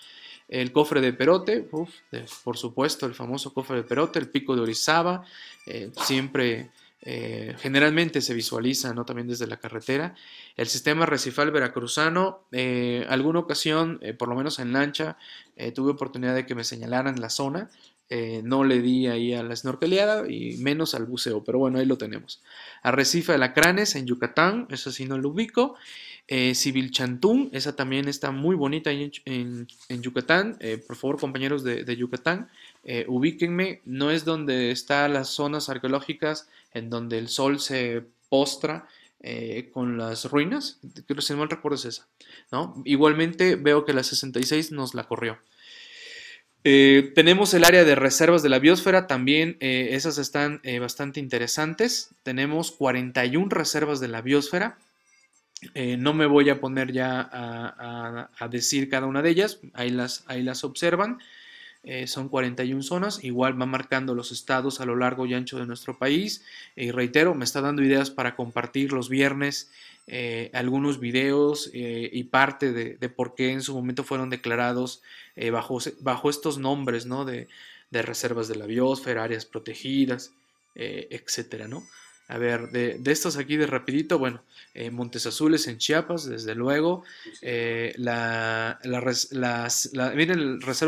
el 0.52 0.74
cofre 0.74 1.00
de 1.00 1.14
Perote, 1.14 1.66
por 2.44 2.58
supuesto, 2.58 3.06
el 3.06 3.16
famoso 3.16 3.54
cofre 3.54 3.78
de 3.78 3.84
Perote, 3.84 4.20
el 4.20 4.28
pico 4.28 4.54
de 4.54 4.62
Orizaba, 4.62 5.24
eh, 5.66 5.90
siempre, 6.04 6.70
eh, 7.02 7.56
generalmente 7.60 8.22
se 8.22 8.34
visualiza, 8.34 8.94
¿no? 8.94 9.06
También 9.06 9.28
desde 9.28 9.48
la 9.48 9.58
carretera. 9.58 10.16
El 10.56 10.68
sistema 10.68 11.06
recifal 11.06 11.52
veracruzano, 11.52 12.46
eh, 12.52 13.06
alguna 13.10 13.40
ocasión, 13.40 14.00
por 14.18 14.30
lo 14.30 14.36
menos 14.36 14.60
en 14.60 14.74
lancha, 14.74 15.18
tuve 15.76 15.92
oportunidad 15.92 16.34
de 16.34 16.46
que 16.46 16.56
me 16.56 16.64
señalaran 16.64 17.20
la 17.20 17.30
zona. 17.30 17.70
no 18.44 18.66
le 18.66 18.82
di 18.82 19.08
ahí 19.08 19.34
a 19.34 19.42
la 19.42 19.56
snorkeleada 19.56 20.30
y 20.30 20.58
menos 20.58 20.96
al 20.96 21.06
buceo, 21.06 21.44
pero 21.46 21.60
bueno, 21.60 21.80
ahí 21.80 21.86
lo 21.86 21.98
tenemos. 21.98 22.42
Arrecife 22.84 23.32
de 23.32 23.38
Lacranes 23.38 23.96
en 23.96 24.06
Yucatán, 24.06 24.68
eso 24.70 24.92
sí 24.92 25.06
no 25.06 25.18
lo 25.18 25.30
ubico. 25.30 25.78
Eh, 26.34 26.54
Chantún, 26.92 27.50
esa 27.52 27.76
también 27.76 28.08
está 28.08 28.32
muy 28.32 28.56
bonita 28.56 28.90
en, 28.92 29.68
Yucatán. 29.90 30.56
Eh, 30.62 30.78
por 30.78 30.96
favor, 30.96 31.20
compañeros 31.20 31.62
de, 31.64 31.98
Yucatán, 31.98 32.50
eh, 32.86 33.06
ubíquenme. 33.10 33.82
No 33.84 34.12
es 34.12 34.24
donde 34.24 34.72
están 34.72 35.12
las 35.14 35.28
zonas 35.28 35.68
arqueológicas 35.68 36.48
en 36.74 36.90
donde 36.90 37.18
el 37.18 37.28
sol 37.28 37.60
se 37.60 38.04
postra 38.30 38.88
eh, 39.20 39.70
con 39.74 39.98
las 39.98 40.26
ruinas. 40.26 40.80
Si 41.20 41.34
no 41.34 41.40
mal 41.40 41.50
recuerdo 41.50 41.76
es 41.76 41.86
esa. 41.86 42.08
Igualmente 42.86 43.56
veo 43.56 43.86
que 43.86 43.94
la 43.94 44.04
66 44.04 44.72
nos 44.72 44.94
la 44.94 45.04
corrió. 45.04 45.40
tenemos 46.64 47.54
el 47.54 47.64
área 47.64 47.84
de 47.84 47.96
reservas 47.96 48.44
de 48.44 48.50
la 48.50 48.60
biosfera, 48.60 49.08
también 49.08 49.58
esas 49.60 50.18
están 50.18 50.62
bastante 50.80 51.20
interesantes. 51.20 52.10
Tenemos 52.24 52.72
41 52.72 53.50
reservas 53.50 54.00
de 54.00 54.08
la 54.08 54.22
biosfera. 54.22 54.78
Eh, 55.76 55.96
no 55.96 56.14
me 56.14 56.26
voy 56.26 56.50
a 56.50 56.60
poner 56.60 56.92
ya 56.92 57.30
a, 57.32 58.48
decir 58.50 58.90
cada 58.90 59.06
una 59.06 59.22
de 59.22 59.30
ellas, 59.30 59.60
ahí 59.74 59.90
las, 59.92 60.24
ahí 60.28 60.42
las 60.42 60.64
observan. 60.64 61.20
Eh, 61.84 62.06
son 62.06 62.30
41 62.30 62.84
zonas, 62.84 63.24
igual 63.24 63.60
va 63.60 63.66
marcando 63.66 64.14
los 64.14 64.32
estados 64.32 64.82
a 64.82 64.86
lo 64.86 64.96
largo 64.96 65.26
y 65.26 65.34
ancho 65.34 65.58
de 65.58 65.66
nuestro 65.66 65.98
país. 65.98 66.44
Y 66.76 66.92
reitero, 66.92 67.34
me 67.34 67.46
está 67.46 67.62
dando 67.62 67.84
ideas 67.84 68.12
para 68.12 68.36
compartir 68.36 68.94
los 68.94 69.10
viernes 69.10 69.72
eh, 70.08 70.50
algunos 70.54 71.00
videos 71.00 71.70
y 71.74 72.24
parte 72.26 72.74
de, 72.74 73.10
por 73.10 73.34
qué 73.36 73.52
en 73.52 73.62
su 73.62 73.74
momento 73.74 74.04
fueron 74.04 74.30
declarados 74.30 75.02
bajo, 75.52 75.78
bajo, 76.02 76.30
estos 76.30 76.58
nombres 76.58 77.06
¿no? 77.06 77.24
de, 77.24 77.48
de, 77.92 78.02
reservas 78.02 78.48
de 78.48 78.56
la 78.56 78.66
biosfera, 78.66 79.24
áreas 79.24 79.46
protegidas, 79.46 80.34
etcétera, 80.76 81.68
¿no? 81.68 81.84
A 82.32 82.38
ver, 82.38 82.70
de, 82.70 83.02
estos 83.12 83.36
aquí 83.36 83.58
de 83.58 83.68
rapidito, 83.68 84.18
bueno, 84.18 84.42
eh, 84.74 84.90
Montes 84.90 85.26
Azules 85.26 85.68
en 85.68 85.80
Chiapas, 85.80 86.26
desde 86.26 86.56
luego. 86.56 87.04
Eh, 87.42 87.94
la, 87.98 88.80
reserva 88.82 89.68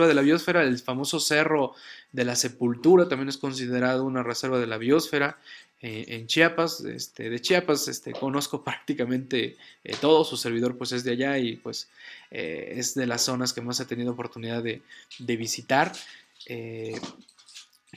de 0.08 0.14
la 0.14 0.22
biosfera, 0.22 0.64
el 0.64 0.80
famoso 0.80 1.20
cerro 1.20 1.76
de 2.14 2.24
la 2.24 2.38
Sepultura 2.38 3.10
también 3.10 3.28
es 3.28 3.36
considerado 3.36 4.06
una 4.06 4.24
reserva 4.24 4.58
de 4.58 4.68
la 4.68 4.78
biosfera. 4.78 5.38
Eh, 5.82 6.06
en 6.16 6.28
Chiapas, 6.28 6.80
este, 6.80 7.30
de 7.30 7.42
Chiapas, 7.42 7.90
este, 7.90 8.14
conozco 8.14 8.64
prácticamente 8.64 9.58
todo, 10.00 10.24
su 10.24 10.38
servidor 10.38 10.78
pues 10.78 10.94
es 10.94 11.04
de 11.04 11.12
allá 11.12 11.40
y 11.40 11.58
pues 11.58 11.90
es 12.32 12.96
de 12.96 13.06
las 13.06 13.22
zonas 13.22 13.52
que 13.52 13.60
más 13.60 13.82
he 13.82 13.86
tenido 13.86 14.14
oportunidad 14.14 14.64
de, 14.64 14.82
de 15.20 15.36
visitar. 15.36 15.92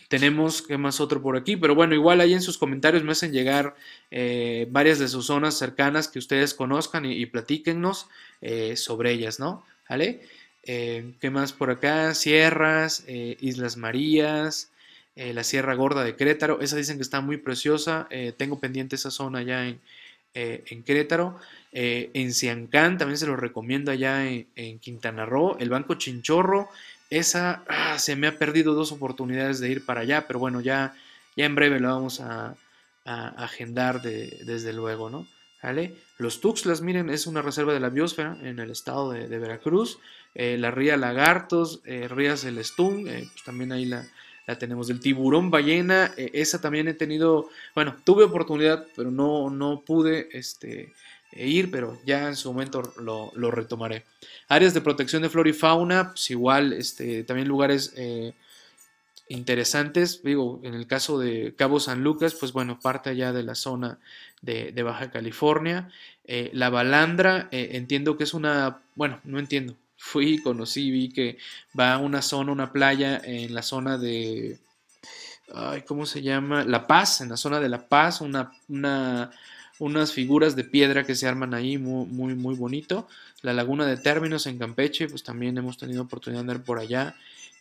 Tenemos, 0.09 0.63
¿qué 0.63 0.79
más 0.79 1.01
otro 1.01 1.23
por 1.23 1.37
aquí? 1.37 1.57
Pero 1.57 1.75
bueno, 1.75 1.95
igual 1.95 2.21
ahí 2.21 2.35
en 2.35 2.43
sus 2.43 2.59
comentarios 2.59 3.03
me 3.03 3.13
hacen 3.13 3.33
llegar 3.33 3.75
eh, 4.11 4.67
varias 4.71 4.99
de 4.99 5.09
sus 5.09 5.27
zonas 5.27 5.59
cercanas 5.59 6.09
que 6.09 6.19
ustedes 6.19 6.55
conozcan 6.55 7.05
y, 7.05 7.27
platíquennos 7.27 8.09
eh, 8.41 8.77
sobre 8.77 9.13
ellas, 9.13 9.41
¿no? 9.41 9.65
¿Vale? 9.89 10.21
Eh, 10.63 11.13
¿Qué 11.21 11.31
más 11.31 11.53
por 11.53 11.71
acá? 11.71 12.15
Sierras, 12.15 13.05
Islas 13.09 13.77
Marías, 13.77 14.71
la 15.15 15.45
Sierra 15.45 15.75
Gorda 15.75 16.05
de 16.05 16.15
Querétaro. 16.15 16.61
Esa 16.61 16.77
dicen 16.77 16.97
que 16.97 17.03
está 17.03 17.21
muy 17.21 17.39
preciosa. 17.39 18.09
tengo 18.37 18.61
pendiente 18.61 18.97
esa 18.97 19.11
zona 19.11 19.39
allá 19.39 19.67
en, 19.67 19.81
en 20.35 20.85
en 21.73 22.33
Ciancán 22.33 22.99
también 22.99 23.17
se 23.19 23.27
lo 23.27 23.37
recomiendo 23.37 23.91
allá 23.91 24.29
en 24.29 24.79
Quintana 24.79 25.25
Roo. 25.25 25.57
El 25.59 25.71
Banco 25.71 25.95
Chinchorro 25.95 26.69
esa 27.11 27.63
ah, 27.69 27.99
se 27.99 28.17
me 28.17 28.27
ha 28.27 28.39
perdido 28.39 28.75
dos 28.75 28.93
oportunidades 28.93 29.61
de 29.61 29.71
ir 29.71 29.85
para 29.85 30.01
allá, 30.01 30.27
pero 30.27 30.39
bueno, 30.39 30.61
ya, 30.61 30.95
ya 31.37 31.45
en 31.45 31.55
breve 31.55 31.81
lo 31.81 31.89
vamos 31.89 32.21
a, 32.21 32.55
agendar 33.09 34.03
desde 34.03 34.73
luego, 34.73 35.09
¿no? 35.11 35.29
¿Vale? 35.63 35.95
Los 36.19 36.41
Tuxtlas, 36.41 36.81
miren, 36.81 37.09
es 37.09 37.27
una 37.27 37.41
reserva 37.41 37.73
de 37.73 37.79
la 37.79 37.89
biosfera 37.89 38.37
en 38.43 38.59
el 38.59 38.71
estado 38.71 39.13
de, 39.13 39.27
Veracruz. 39.39 39.99
Eh, 40.35 40.57
la 40.59 40.71
ría 40.71 40.97
Lagartos, 40.97 41.81
eh, 41.85 42.09
Rías 42.09 42.43
del 42.43 42.59
Estún, 42.59 43.09
eh, 43.09 43.29
pues 43.33 43.45
también 43.45 43.71
ahí 43.71 43.85
la, 43.85 44.07
la, 44.47 44.59
tenemos. 44.59 44.89
Del 44.89 45.01
tiburón 45.01 45.51
ballena, 45.51 46.13
esa 46.17 46.61
también 46.61 46.89
he 46.89 46.95
tenido, 46.95 47.49
bueno, 47.75 47.97
tuve 48.05 48.25
oportunidad, 48.25 48.87
pero 48.97 49.11
no, 49.11 49.51
no 49.51 49.83
pude, 49.87 50.29
este, 50.33 50.93
ir, 51.33 51.71
pero 51.71 51.99
ya 52.05 52.29
en 52.29 52.37
su 52.37 52.53
momento 52.53 52.83
lo, 52.99 53.51
retomaré. 53.51 54.05
Áreas 54.49 54.75
de 54.75 54.81
protección 54.81 55.23
de 55.23 55.29
flora 55.29 55.51
y 55.51 55.53
fauna, 55.53 56.11
pues 56.11 56.31
igual, 56.31 56.73
este, 56.73 57.25
también 57.25 57.49
lugares 57.49 57.93
eh, 57.97 58.33
interesantes. 59.29 60.23
Digo, 60.23 60.61
en 60.63 60.75
el 60.75 60.87
caso 60.87 61.19
de 61.19 61.55
Cabo 61.57 61.81
San 61.81 62.03
Lucas, 62.03 62.35
pues 62.35 62.53
bueno, 62.53 62.79
parte 62.81 63.11
allá 63.11 63.33
de 63.33 63.43
la 63.43 63.55
zona 63.55 63.99
de, 64.43 64.83
Baja 64.83 65.11
California. 65.11 65.91
Eh, 66.25 66.51
la 66.53 66.71
Balandra, 66.71 67.49
eh, 67.51 67.71
entiendo 67.73 68.17
que 68.17 68.25
es 68.25 68.35
una, 68.35 68.83
bueno, 68.95 69.21
no 69.25 69.39
entiendo. 69.39 69.75
Fui, 69.99 70.39
conocí, 70.43 70.91
vi 70.91 71.09
que 71.09 71.39
va 71.79 71.95
a 71.95 71.99
una 71.99 72.23
zona, 72.23 72.53
una 72.53 72.71
playa 72.71 73.21
en 73.25 73.55
la 73.55 73.63
zona 73.63 73.97
de, 73.97 74.59
ay, 75.55 75.83
¿cómo 75.83 76.07
se 76.07 76.23
llama? 76.23 76.65
La 76.65 76.87
Paz, 76.87 77.23
en 77.23 77.31
la 77.31 77.37
zona 77.37 77.61
de 77.61 77.69
La 77.69 77.89
Paz, 77.89 78.21
una, 78.21 78.53
una 78.69 79.31
unas 79.79 80.13
figuras 80.13 80.57
de 80.57 80.65
piedra 80.65 81.05
que 81.05 81.15
se 81.15 81.27
arman 81.27 81.55
ahí 81.55 81.79
muy, 81.79 82.07
muy, 82.07 82.35
muy 82.35 82.55
bonito. 82.55 83.09
La 83.43 83.53
laguna 83.53 83.87
de 83.87 83.97
términos 83.97 84.47
en 84.47 84.59
Campeche, 84.59 85.09
pues 85.09 85.23
también 85.23 85.57
hemos 85.59 85.79
tenido 85.79 86.03
oportunidad 86.03 86.45
de 86.45 86.51
andar 86.53 86.65
por 86.65 86.79
allá. 86.79 87.17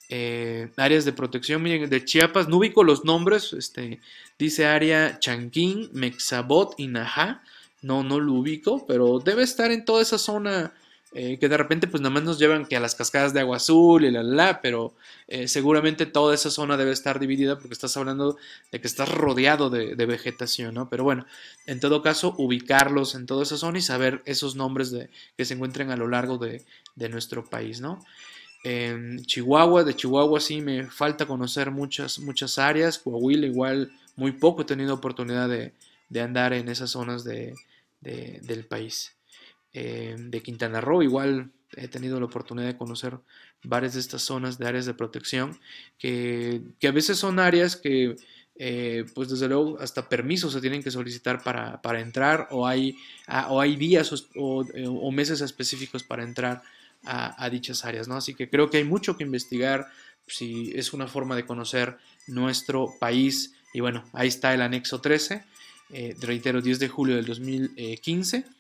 Eh, 0.08 0.70
áreas 0.78 1.04
de 1.04 1.14
protección, 1.14 1.64
miren, 1.64 1.90
de 1.90 2.06
Chiapas, 2.06 2.48
no 2.48 2.58
ubico 2.58 2.84
los 2.84 3.06
nombres, 3.06 3.54
este, 3.54 4.00
dice 4.38 4.68
área 4.68 5.18
Chanquín, 5.20 5.90
Mexabot 5.94 6.76
y 6.78 6.88
Najá, 6.88 7.42
no, 7.82 8.04
no 8.04 8.20
lo 8.20 8.34
ubico, 8.34 8.86
pero 8.86 9.20
debe 9.20 9.42
estar 9.44 9.72
en 9.72 9.84
toda 9.84 10.04
esa 10.04 10.20
zona 10.20 10.74
eh, 11.18 11.38
que 11.40 11.48
de 11.48 11.56
repente 11.56 11.88
pues 11.88 12.02
nada 12.02 12.14
más 12.14 12.24
nos 12.24 12.40
llevan 12.40 12.66
que 12.66 12.76
a 12.76 12.82
las 12.82 12.94
cascadas 12.94 13.34
de 13.34 13.40
agua 13.40 13.56
azul 13.56 14.04
y 14.04 14.12
la 14.12 14.22
la, 14.22 14.60
pero 14.60 14.94
eh, 15.30 15.48
seguramente 15.48 16.06
toda 16.06 16.36
esa 16.36 16.52
zona 16.52 16.76
debe 16.76 16.92
estar 16.92 17.22
dividida 17.22 17.58
porque 17.58 17.74
estás 17.74 17.96
hablando 17.96 18.38
de 18.70 18.82
que 18.82 18.88
estás 18.88 19.08
rodeado 19.08 19.70
de, 19.70 19.96
vegetación, 19.96 20.74
¿no? 20.74 20.90
Pero 20.90 21.06
bueno, 21.06 21.26
en 21.68 21.80
todo 21.80 22.02
caso, 22.02 22.36
ubicarlos 22.38 23.16
en 23.16 23.28
toda 23.28 23.44
esa 23.44 23.56
zona 23.56 23.78
y 23.78 23.82
saber 23.82 24.24
esos 24.26 24.58
nombres 24.58 24.92
de, 24.92 25.10
que 25.38 25.46
se 25.46 25.54
encuentren 25.54 25.90
a 25.90 25.96
lo 25.96 26.10
largo 26.10 26.38
de, 26.38 26.66
nuestro 27.10 27.46
país, 27.46 27.80
¿no? 27.80 28.04
En 28.66 29.26
Chihuahua, 29.26 29.86
de 29.86 29.96
Chihuahua 29.96 30.42
sí 30.42 30.60
me 30.60 30.88
falta 30.88 31.26
conocer 31.26 31.72
muchas, 31.72 32.20
muchas 32.20 32.58
áreas, 32.58 33.00
Coahuila 33.00 33.48
igual 33.48 33.90
muy 34.18 34.34
poco 34.34 34.64
he 34.64 34.66
tenido 34.66 34.94
oportunidad 34.94 35.48
de, 35.48 35.72
andar 36.20 36.52
en 36.52 36.68
esas 36.68 36.92
zonas 36.92 37.24
del 37.24 38.66
país. 38.68 39.16
Eh, 39.78 40.16
de 40.18 40.42
Quintana 40.42 40.80
Roo. 40.80 41.04
Igual 41.04 41.52
he 41.76 41.90
tenido 41.90 42.18
la 42.18 42.28
oportunidad 42.28 42.66
de 42.66 42.78
conocer 42.78 43.18
varias 43.62 43.96
de 43.96 44.00
estas 44.00 44.22
zonas 44.22 44.58
de 44.58 44.66
áreas 44.68 44.86
de 44.86 44.94
protección, 44.94 45.60
que, 46.00 46.62
a 46.88 46.92
veces 46.92 47.18
son 47.18 47.40
áreas 47.40 47.76
que, 47.76 48.16
eh, 48.56 49.04
pues 49.14 49.28
desde 49.28 49.50
luego, 49.50 49.78
hasta 49.82 50.08
permisos 50.08 50.54
se 50.54 50.62
tienen 50.62 50.82
que 50.82 50.92
solicitar 50.92 51.44
para, 51.44 52.00
entrar, 52.00 52.48
o 52.52 52.66
hay, 52.66 52.96
ah, 53.28 53.52
o 53.52 53.60
hay 53.60 53.76
días 53.76 54.14
eh, 54.14 54.88
o, 54.88 55.12
meses 55.12 55.42
específicos 55.42 56.04
para 56.04 56.24
entrar 56.24 56.62
a, 57.04 57.50
dichas 57.50 57.84
áreas, 57.84 58.08
¿no? 58.08 58.16
Así 58.16 58.34
que 58.34 58.50
creo 58.50 58.70
que 58.70 58.78
hay 58.78 58.86
mucho 58.86 59.18
que 59.18 59.26
investigar 59.26 59.88
si 60.26 60.72
es 60.74 60.94
una 60.94 61.08
forma 61.08 61.36
de 61.36 61.46
conocer 61.46 61.98
nuestro 62.28 62.94
país. 62.98 63.54
Y 63.74 63.82
bueno, 63.82 64.06
ahí 64.14 64.30
está 64.30 64.54
el 64.54 64.62
anexo 64.62 65.02
13, 65.02 65.44
reitero, 66.22 66.62
10 66.62 66.80
de 66.80 66.88
julio 66.88 67.18
del 67.18 67.26
2015. 67.26 68.55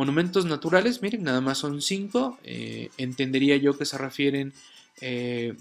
Monumentos 0.00 0.46
naturales, 0.46 1.02
miren, 1.02 1.24
nada 1.24 1.42
más 1.42 1.58
son 1.58 1.82
cinco. 1.82 2.38
Eh, 2.42 2.88
entendería 2.96 3.58
yo 3.58 3.76
que 3.76 3.84
se 3.84 3.98
refieren 3.98 4.54
eh, 5.02 5.54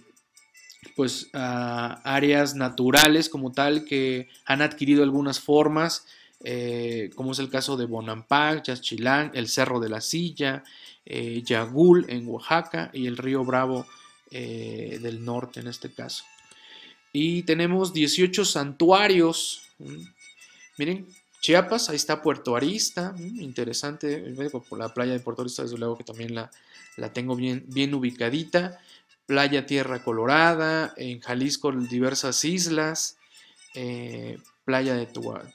pues 0.95 1.29
a 1.33 1.99
áreas 2.05 2.55
naturales 2.55 3.27
como 3.27 3.51
tal 3.51 3.83
que 3.83 4.29
han 4.45 4.61
adquirido 4.61 5.03
algunas 5.03 5.41
formas, 5.41 6.05
eh, 6.41 7.09
como 7.15 7.33
es 7.33 7.39
el 7.39 7.49
caso 7.49 7.75
de 7.75 7.83
Bonampak, 7.83 8.63
Yaxchilán, 8.63 9.31
el 9.33 9.49
Cerro 9.49 9.81
de 9.81 9.89
la 9.89 9.99
Silla, 9.99 10.63
Yagul 11.05 12.05
en 12.07 12.25
Oaxaca 12.25 12.91
y 12.93 13.07
el 13.07 13.17
río 13.17 13.43
Bravo 13.43 13.85
del 14.31 15.25
norte 15.25 15.59
en 15.59 15.67
este 15.67 15.91
caso. 15.91 16.23
Y 17.11 17.43
tenemos 17.43 17.91
18 17.91 18.45
santuarios. 18.45 19.63
Miren, 20.77 21.07
Chiapas, 21.41 21.89
ahí 21.89 21.95
está 21.95 22.21
Puerto 22.21 22.55
Arista, 22.55 23.13
mm, 23.13 23.41
interesante, 23.41 24.23
por 24.67 24.77
la 24.77 24.93
playa 24.93 25.13
de 25.13 25.19
Puerto 25.19 25.41
Arista, 25.41 25.63
desde 25.63 25.77
luego 25.77 25.97
que 25.97 26.03
también 26.03 26.35
la, 26.35 26.51
la 26.97 27.13
tengo 27.13 27.35
bien, 27.35 27.65
bien 27.67 27.93
ubicadita. 27.93 28.79
Playa 29.25 29.67
Tierra 29.67 30.03
Colorada, 30.03 30.93
en 30.97 31.19
Jalisco 31.19 31.71
diversas 31.71 32.43
islas, 32.45 33.17
eh, 33.75 34.39
playa 34.65 34.95
de, 34.95 35.07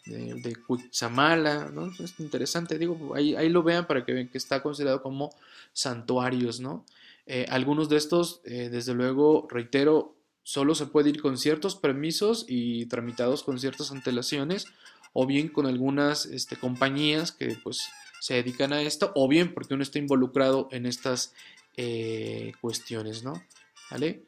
de 0.07 0.57
Cuitzamala, 0.65 1.71
¿no? 1.73 1.93
Es 1.99 2.19
interesante, 2.21 2.79
digo, 2.79 3.15
ahí, 3.15 3.35
ahí, 3.35 3.49
lo 3.49 3.65
vean 3.65 3.87
para 3.87 4.05
que 4.05 4.13
vean 4.13 4.29
que 4.29 4.39
está 4.39 4.63
considerado 4.63 5.03
como 5.03 5.35
santuarios, 5.73 6.61
¿no? 6.61 6.85
Eh, 7.27 7.47
algunos 7.49 7.89
de 7.89 7.97
estos, 7.97 8.41
eh, 8.45 8.69
desde 8.71 8.95
luego, 8.95 9.49
reitero, 9.51 10.15
solo 10.45 10.75
se 10.75 10.87
puede 10.87 11.11
ir 11.11 11.21
con 11.21 11.37
ciertos 11.39 11.75
permisos 11.75 12.45
y 12.49 12.87
tramitados 12.87 13.43
con 13.43 13.59
ciertas 13.59 13.91
antelaciones 13.91 14.67
o 15.15 15.27
bien 15.27 15.49
con 15.49 15.67
algunas 15.67 16.27
este, 16.27 16.57
compañías 16.57 17.33
que 17.33 17.57
pues 17.63 17.89
se 18.21 18.35
dedican 18.35 18.73
a 18.73 18.83
esto, 18.83 19.13
o 19.15 19.29
bien 19.29 19.55
porque 19.55 19.75
uno 19.75 19.83
está 19.83 19.99
involucrado 19.99 20.69
en 20.73 20.87
estas 20.87 21.33
eh, 21.77 22.53
cuestiones, 22.61 23.23
¿no? 23.23 23.43
¿Vale? 23.91 24.23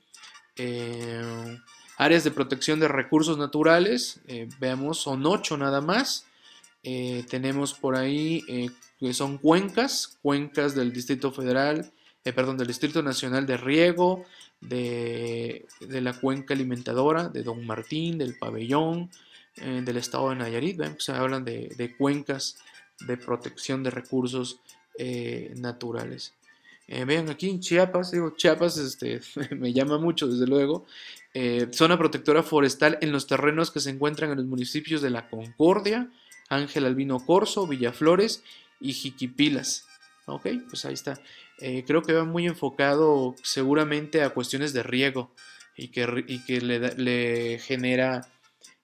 Eh, 0.57 1.59
áreas 1.99 2.23
de 2.23 2.31
protección 2.31 2.79
de 2.79 2.89
recursos 2.89 3.37
naturales, 3.37 4.21
eh, 4.29 4.49
veamos, 4.61 4.99
son 4.99 5.27
ocho 5.27 5.57
nada 5.57 5.81
más. 5.81 6.25
tenemos 6.83 7.75
por 7.75 7.97
ahí 7.97 8.43
que 9.01 9.13
son 9.13 9.39
cuencas, 9.39 10.19
cuencas 10.23 10.77
del 10.77 10.93
Distrito 10.93 11.33
Federal, 11.33 11.91
perdón, 12.23 12.59
del 12.59 12.69
Distrito 12.69 13.03
Nacional 13.03 13.45
de 13.45 13.57
Riego, 13.57 14.25
de, 14.61 15.67
de, 15.81 16.01
la 16.01 16.13
cuenca 16.13 16.55
alimentadora, 16.55 17.29
de 17.29 17.43
Don 17.43 17.67
Martín, 17.67 18.19
del 18.19 18.39
Pabellón, 18.39 19.11
eh, 19.59 19.81
del 19.83 19.97
estado 19.97 20.29
de 20.29 20.37
Nayarit, 20.37 20.79
se 20.99 21.13
hablan 21.13 21.43
de, 21.45 21.95
cuencas 21.97 22.59
de 23.01 23.17
protección 23.17 23.83
de 23.83 23.91
recursos 23.91 24.61
eh, 24.99 25.55
naturales. 25.57 26.35
Eh, 26.89 27.07
vean 27.07 27.31
aquí 27.31 27.49
en 27.49 27.61
Chiapas, 27.61 28.11
digo, 28.13 28.35
Chiapas 28.37 28.77
este, 28.77 29.21
me 29.57 29.73
llama 29.73 29.99
mucho 29.99 30.27
desde 30.29 30.47
luego, 30.47 30.87
zona 31.73 31.99
protectora 31.99 32.43
forestal 32.43 32.97
en 33.03 33.13
los 33.13 33.27
terrenos 33.27 33.71
que 33.71 33.81
se 33.81 33.91
encuentran 33.91 34.31
en 34.31 34.39
los 34.39 34.47
municipios 34.47 35.03
de 35.03 35.11
La 35.11 35.29
Concordia, 35.29 36.11
Ángel 36.49 36.87
Albino 36.87 37.19
Corso, 37.25 37.67
Villaflores 37.67 38.43
y 38.81 38.95
Jiquipilas. 38.95 39.87
Ok, 40.25 40.47
pues 40.69 40.87
ahí 40.87 40.95
está. 40.95 41.21
creo 41.59 42.01
que 42.03 42.15
va 42.15 42.25
muy 42.25 42.47
enfocado 42.47 43.35
seguramente 43.43 44.23
a 44.23 44.31
cuestiones 44.31 44.73
de 44.73 44.83
riego 44.83 45.31
y 45.77 45.89
que, 45.89 46.25
y 46.27 46.43
que 46.45 46.63
le, 46.63 46.95
le 46.95 47.59
genera 47.59 48.27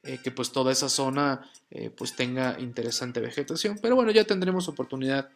eh, 0.05 0.19
que 0.23 0.33
pues 0.33 0.51
toda 0.51 0.73
esa 0.73 0.89
zona 0.89 1.49
eh, 1.71 1.91
pues 1.91 2.17
tenga 2.17 2.59
interesante 2.59 3.21
vegetación. 3.21 3.79
Pero 3.81 3.95
bueno, 3.95 4.11
ya 4.11 4.25
tendremos 4.25 4.69
oportunidad 4.69 5.29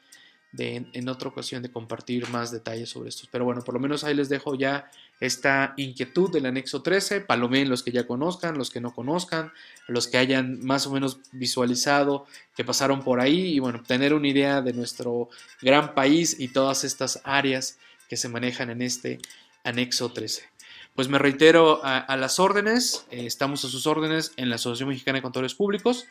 de, 0.52 0.86
en 0.92 1.08
otra 1.08 1.28
ocasión 1.28 1.62
de 1.62 1.70
compartir 1.70 2.28
más 2.30 2.50
detalles 2.50 2.90
sobre 2.90 3.10
esto. 3.10 3.28
Pero 3.30 3.44
bueno, 3.44 3.62
por 3.62 3.74
lo 3.74 3.80
menos 3.80 4.02
ahí 4.02 4.14
les 4.14 4.28
dejo 4.28 4.56
ya 4.56 4.90
esta 5.20 5.74
inquietud 5.76 6.32
del 6.32 6.46
anexo 6.46 6.82
13. 6.82 7.20
Palomén 7.20 7.68
los 7.68 7.82
que 7.82 7.92
ya 7.92 8.06
conozcan, 8.06 8.58
los 8.58 8.70
que 8.70 8.80
no 8.80 8.92
conozcan, 8.92 9.52
los 9.86 10.08
que 10.08 10.18
hayan 10.18 10.64
más 10.64 10.86
o 10.86 10.90
menos 10.90 11.20
visualizado, 11.32 12.26
que 12.56 12.64
pasaron 12.64 13.04
por 13.04 13.20
ahí 13.20 13.54
y 13.54 13.58
bueno, 13.60 13.82
tener 13.86 14.14
una 14.14 14.28
idea 14.28 14.62
de 14.62 14.72
nuestro 14.72 15.28
gran 15.62 15.94
país 15.94 16.40
y 16.40 16.48
todas 16.48 16.82
estas 16.82 17.20
áreas 17.22 17.78
que 18.08 18.16
se 18.16 18.28
manejan 18.28 18.70
en 18.70 18.82
este 18.82 19.20
anexo 19.62 20.12
13 20.12 20.55
pues 20.96 21.08
me 21.08 21.18
reitero 21.18 21.80
a, 21.84 22.16
las 22.16 22.40
órdenes, 22.40 23.06
eh, 23.10 23.26
estamos 23.26 23.64
a 23.64 23.68
sus 23.68 23.86
órdenes 23.86 24.32
en 24.36 24.48
la 24.48 24.56
Asociación 24.56 24.88
Mexicana 24.88 25.18
de 25.18 25.22
Contadores 25.22 25.54
Públicos, 25.54 26.06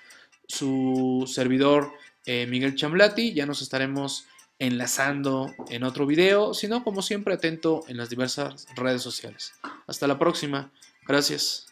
su 0.48 1.26
servidor 1.28 1.92
eh, 2.26 2.46
Miguel 2.48 2.76
Chamblati, 2.76 3.34
ya 3.34 3.48
nos 3.48 3.64
estaremos 3.64 4.28
enlazando 4.60 5.52
en 5.70 5.84
otro 5.84 6.06
video, 6.06 6.54
sino 6.54 6.84
como 6.84 7.02
siempre 7.02 7.34
atento 7.34 7.84
en 7.88 7.98
las 7.98 8.10
diversas 8.10 8.68
redes 8.76 9.02
sociales. 9.02 9.54
Hasta 9.88 10.08
la 10.08 10.20
próxima, 10.20 10.72
gracias. 11.08 11.68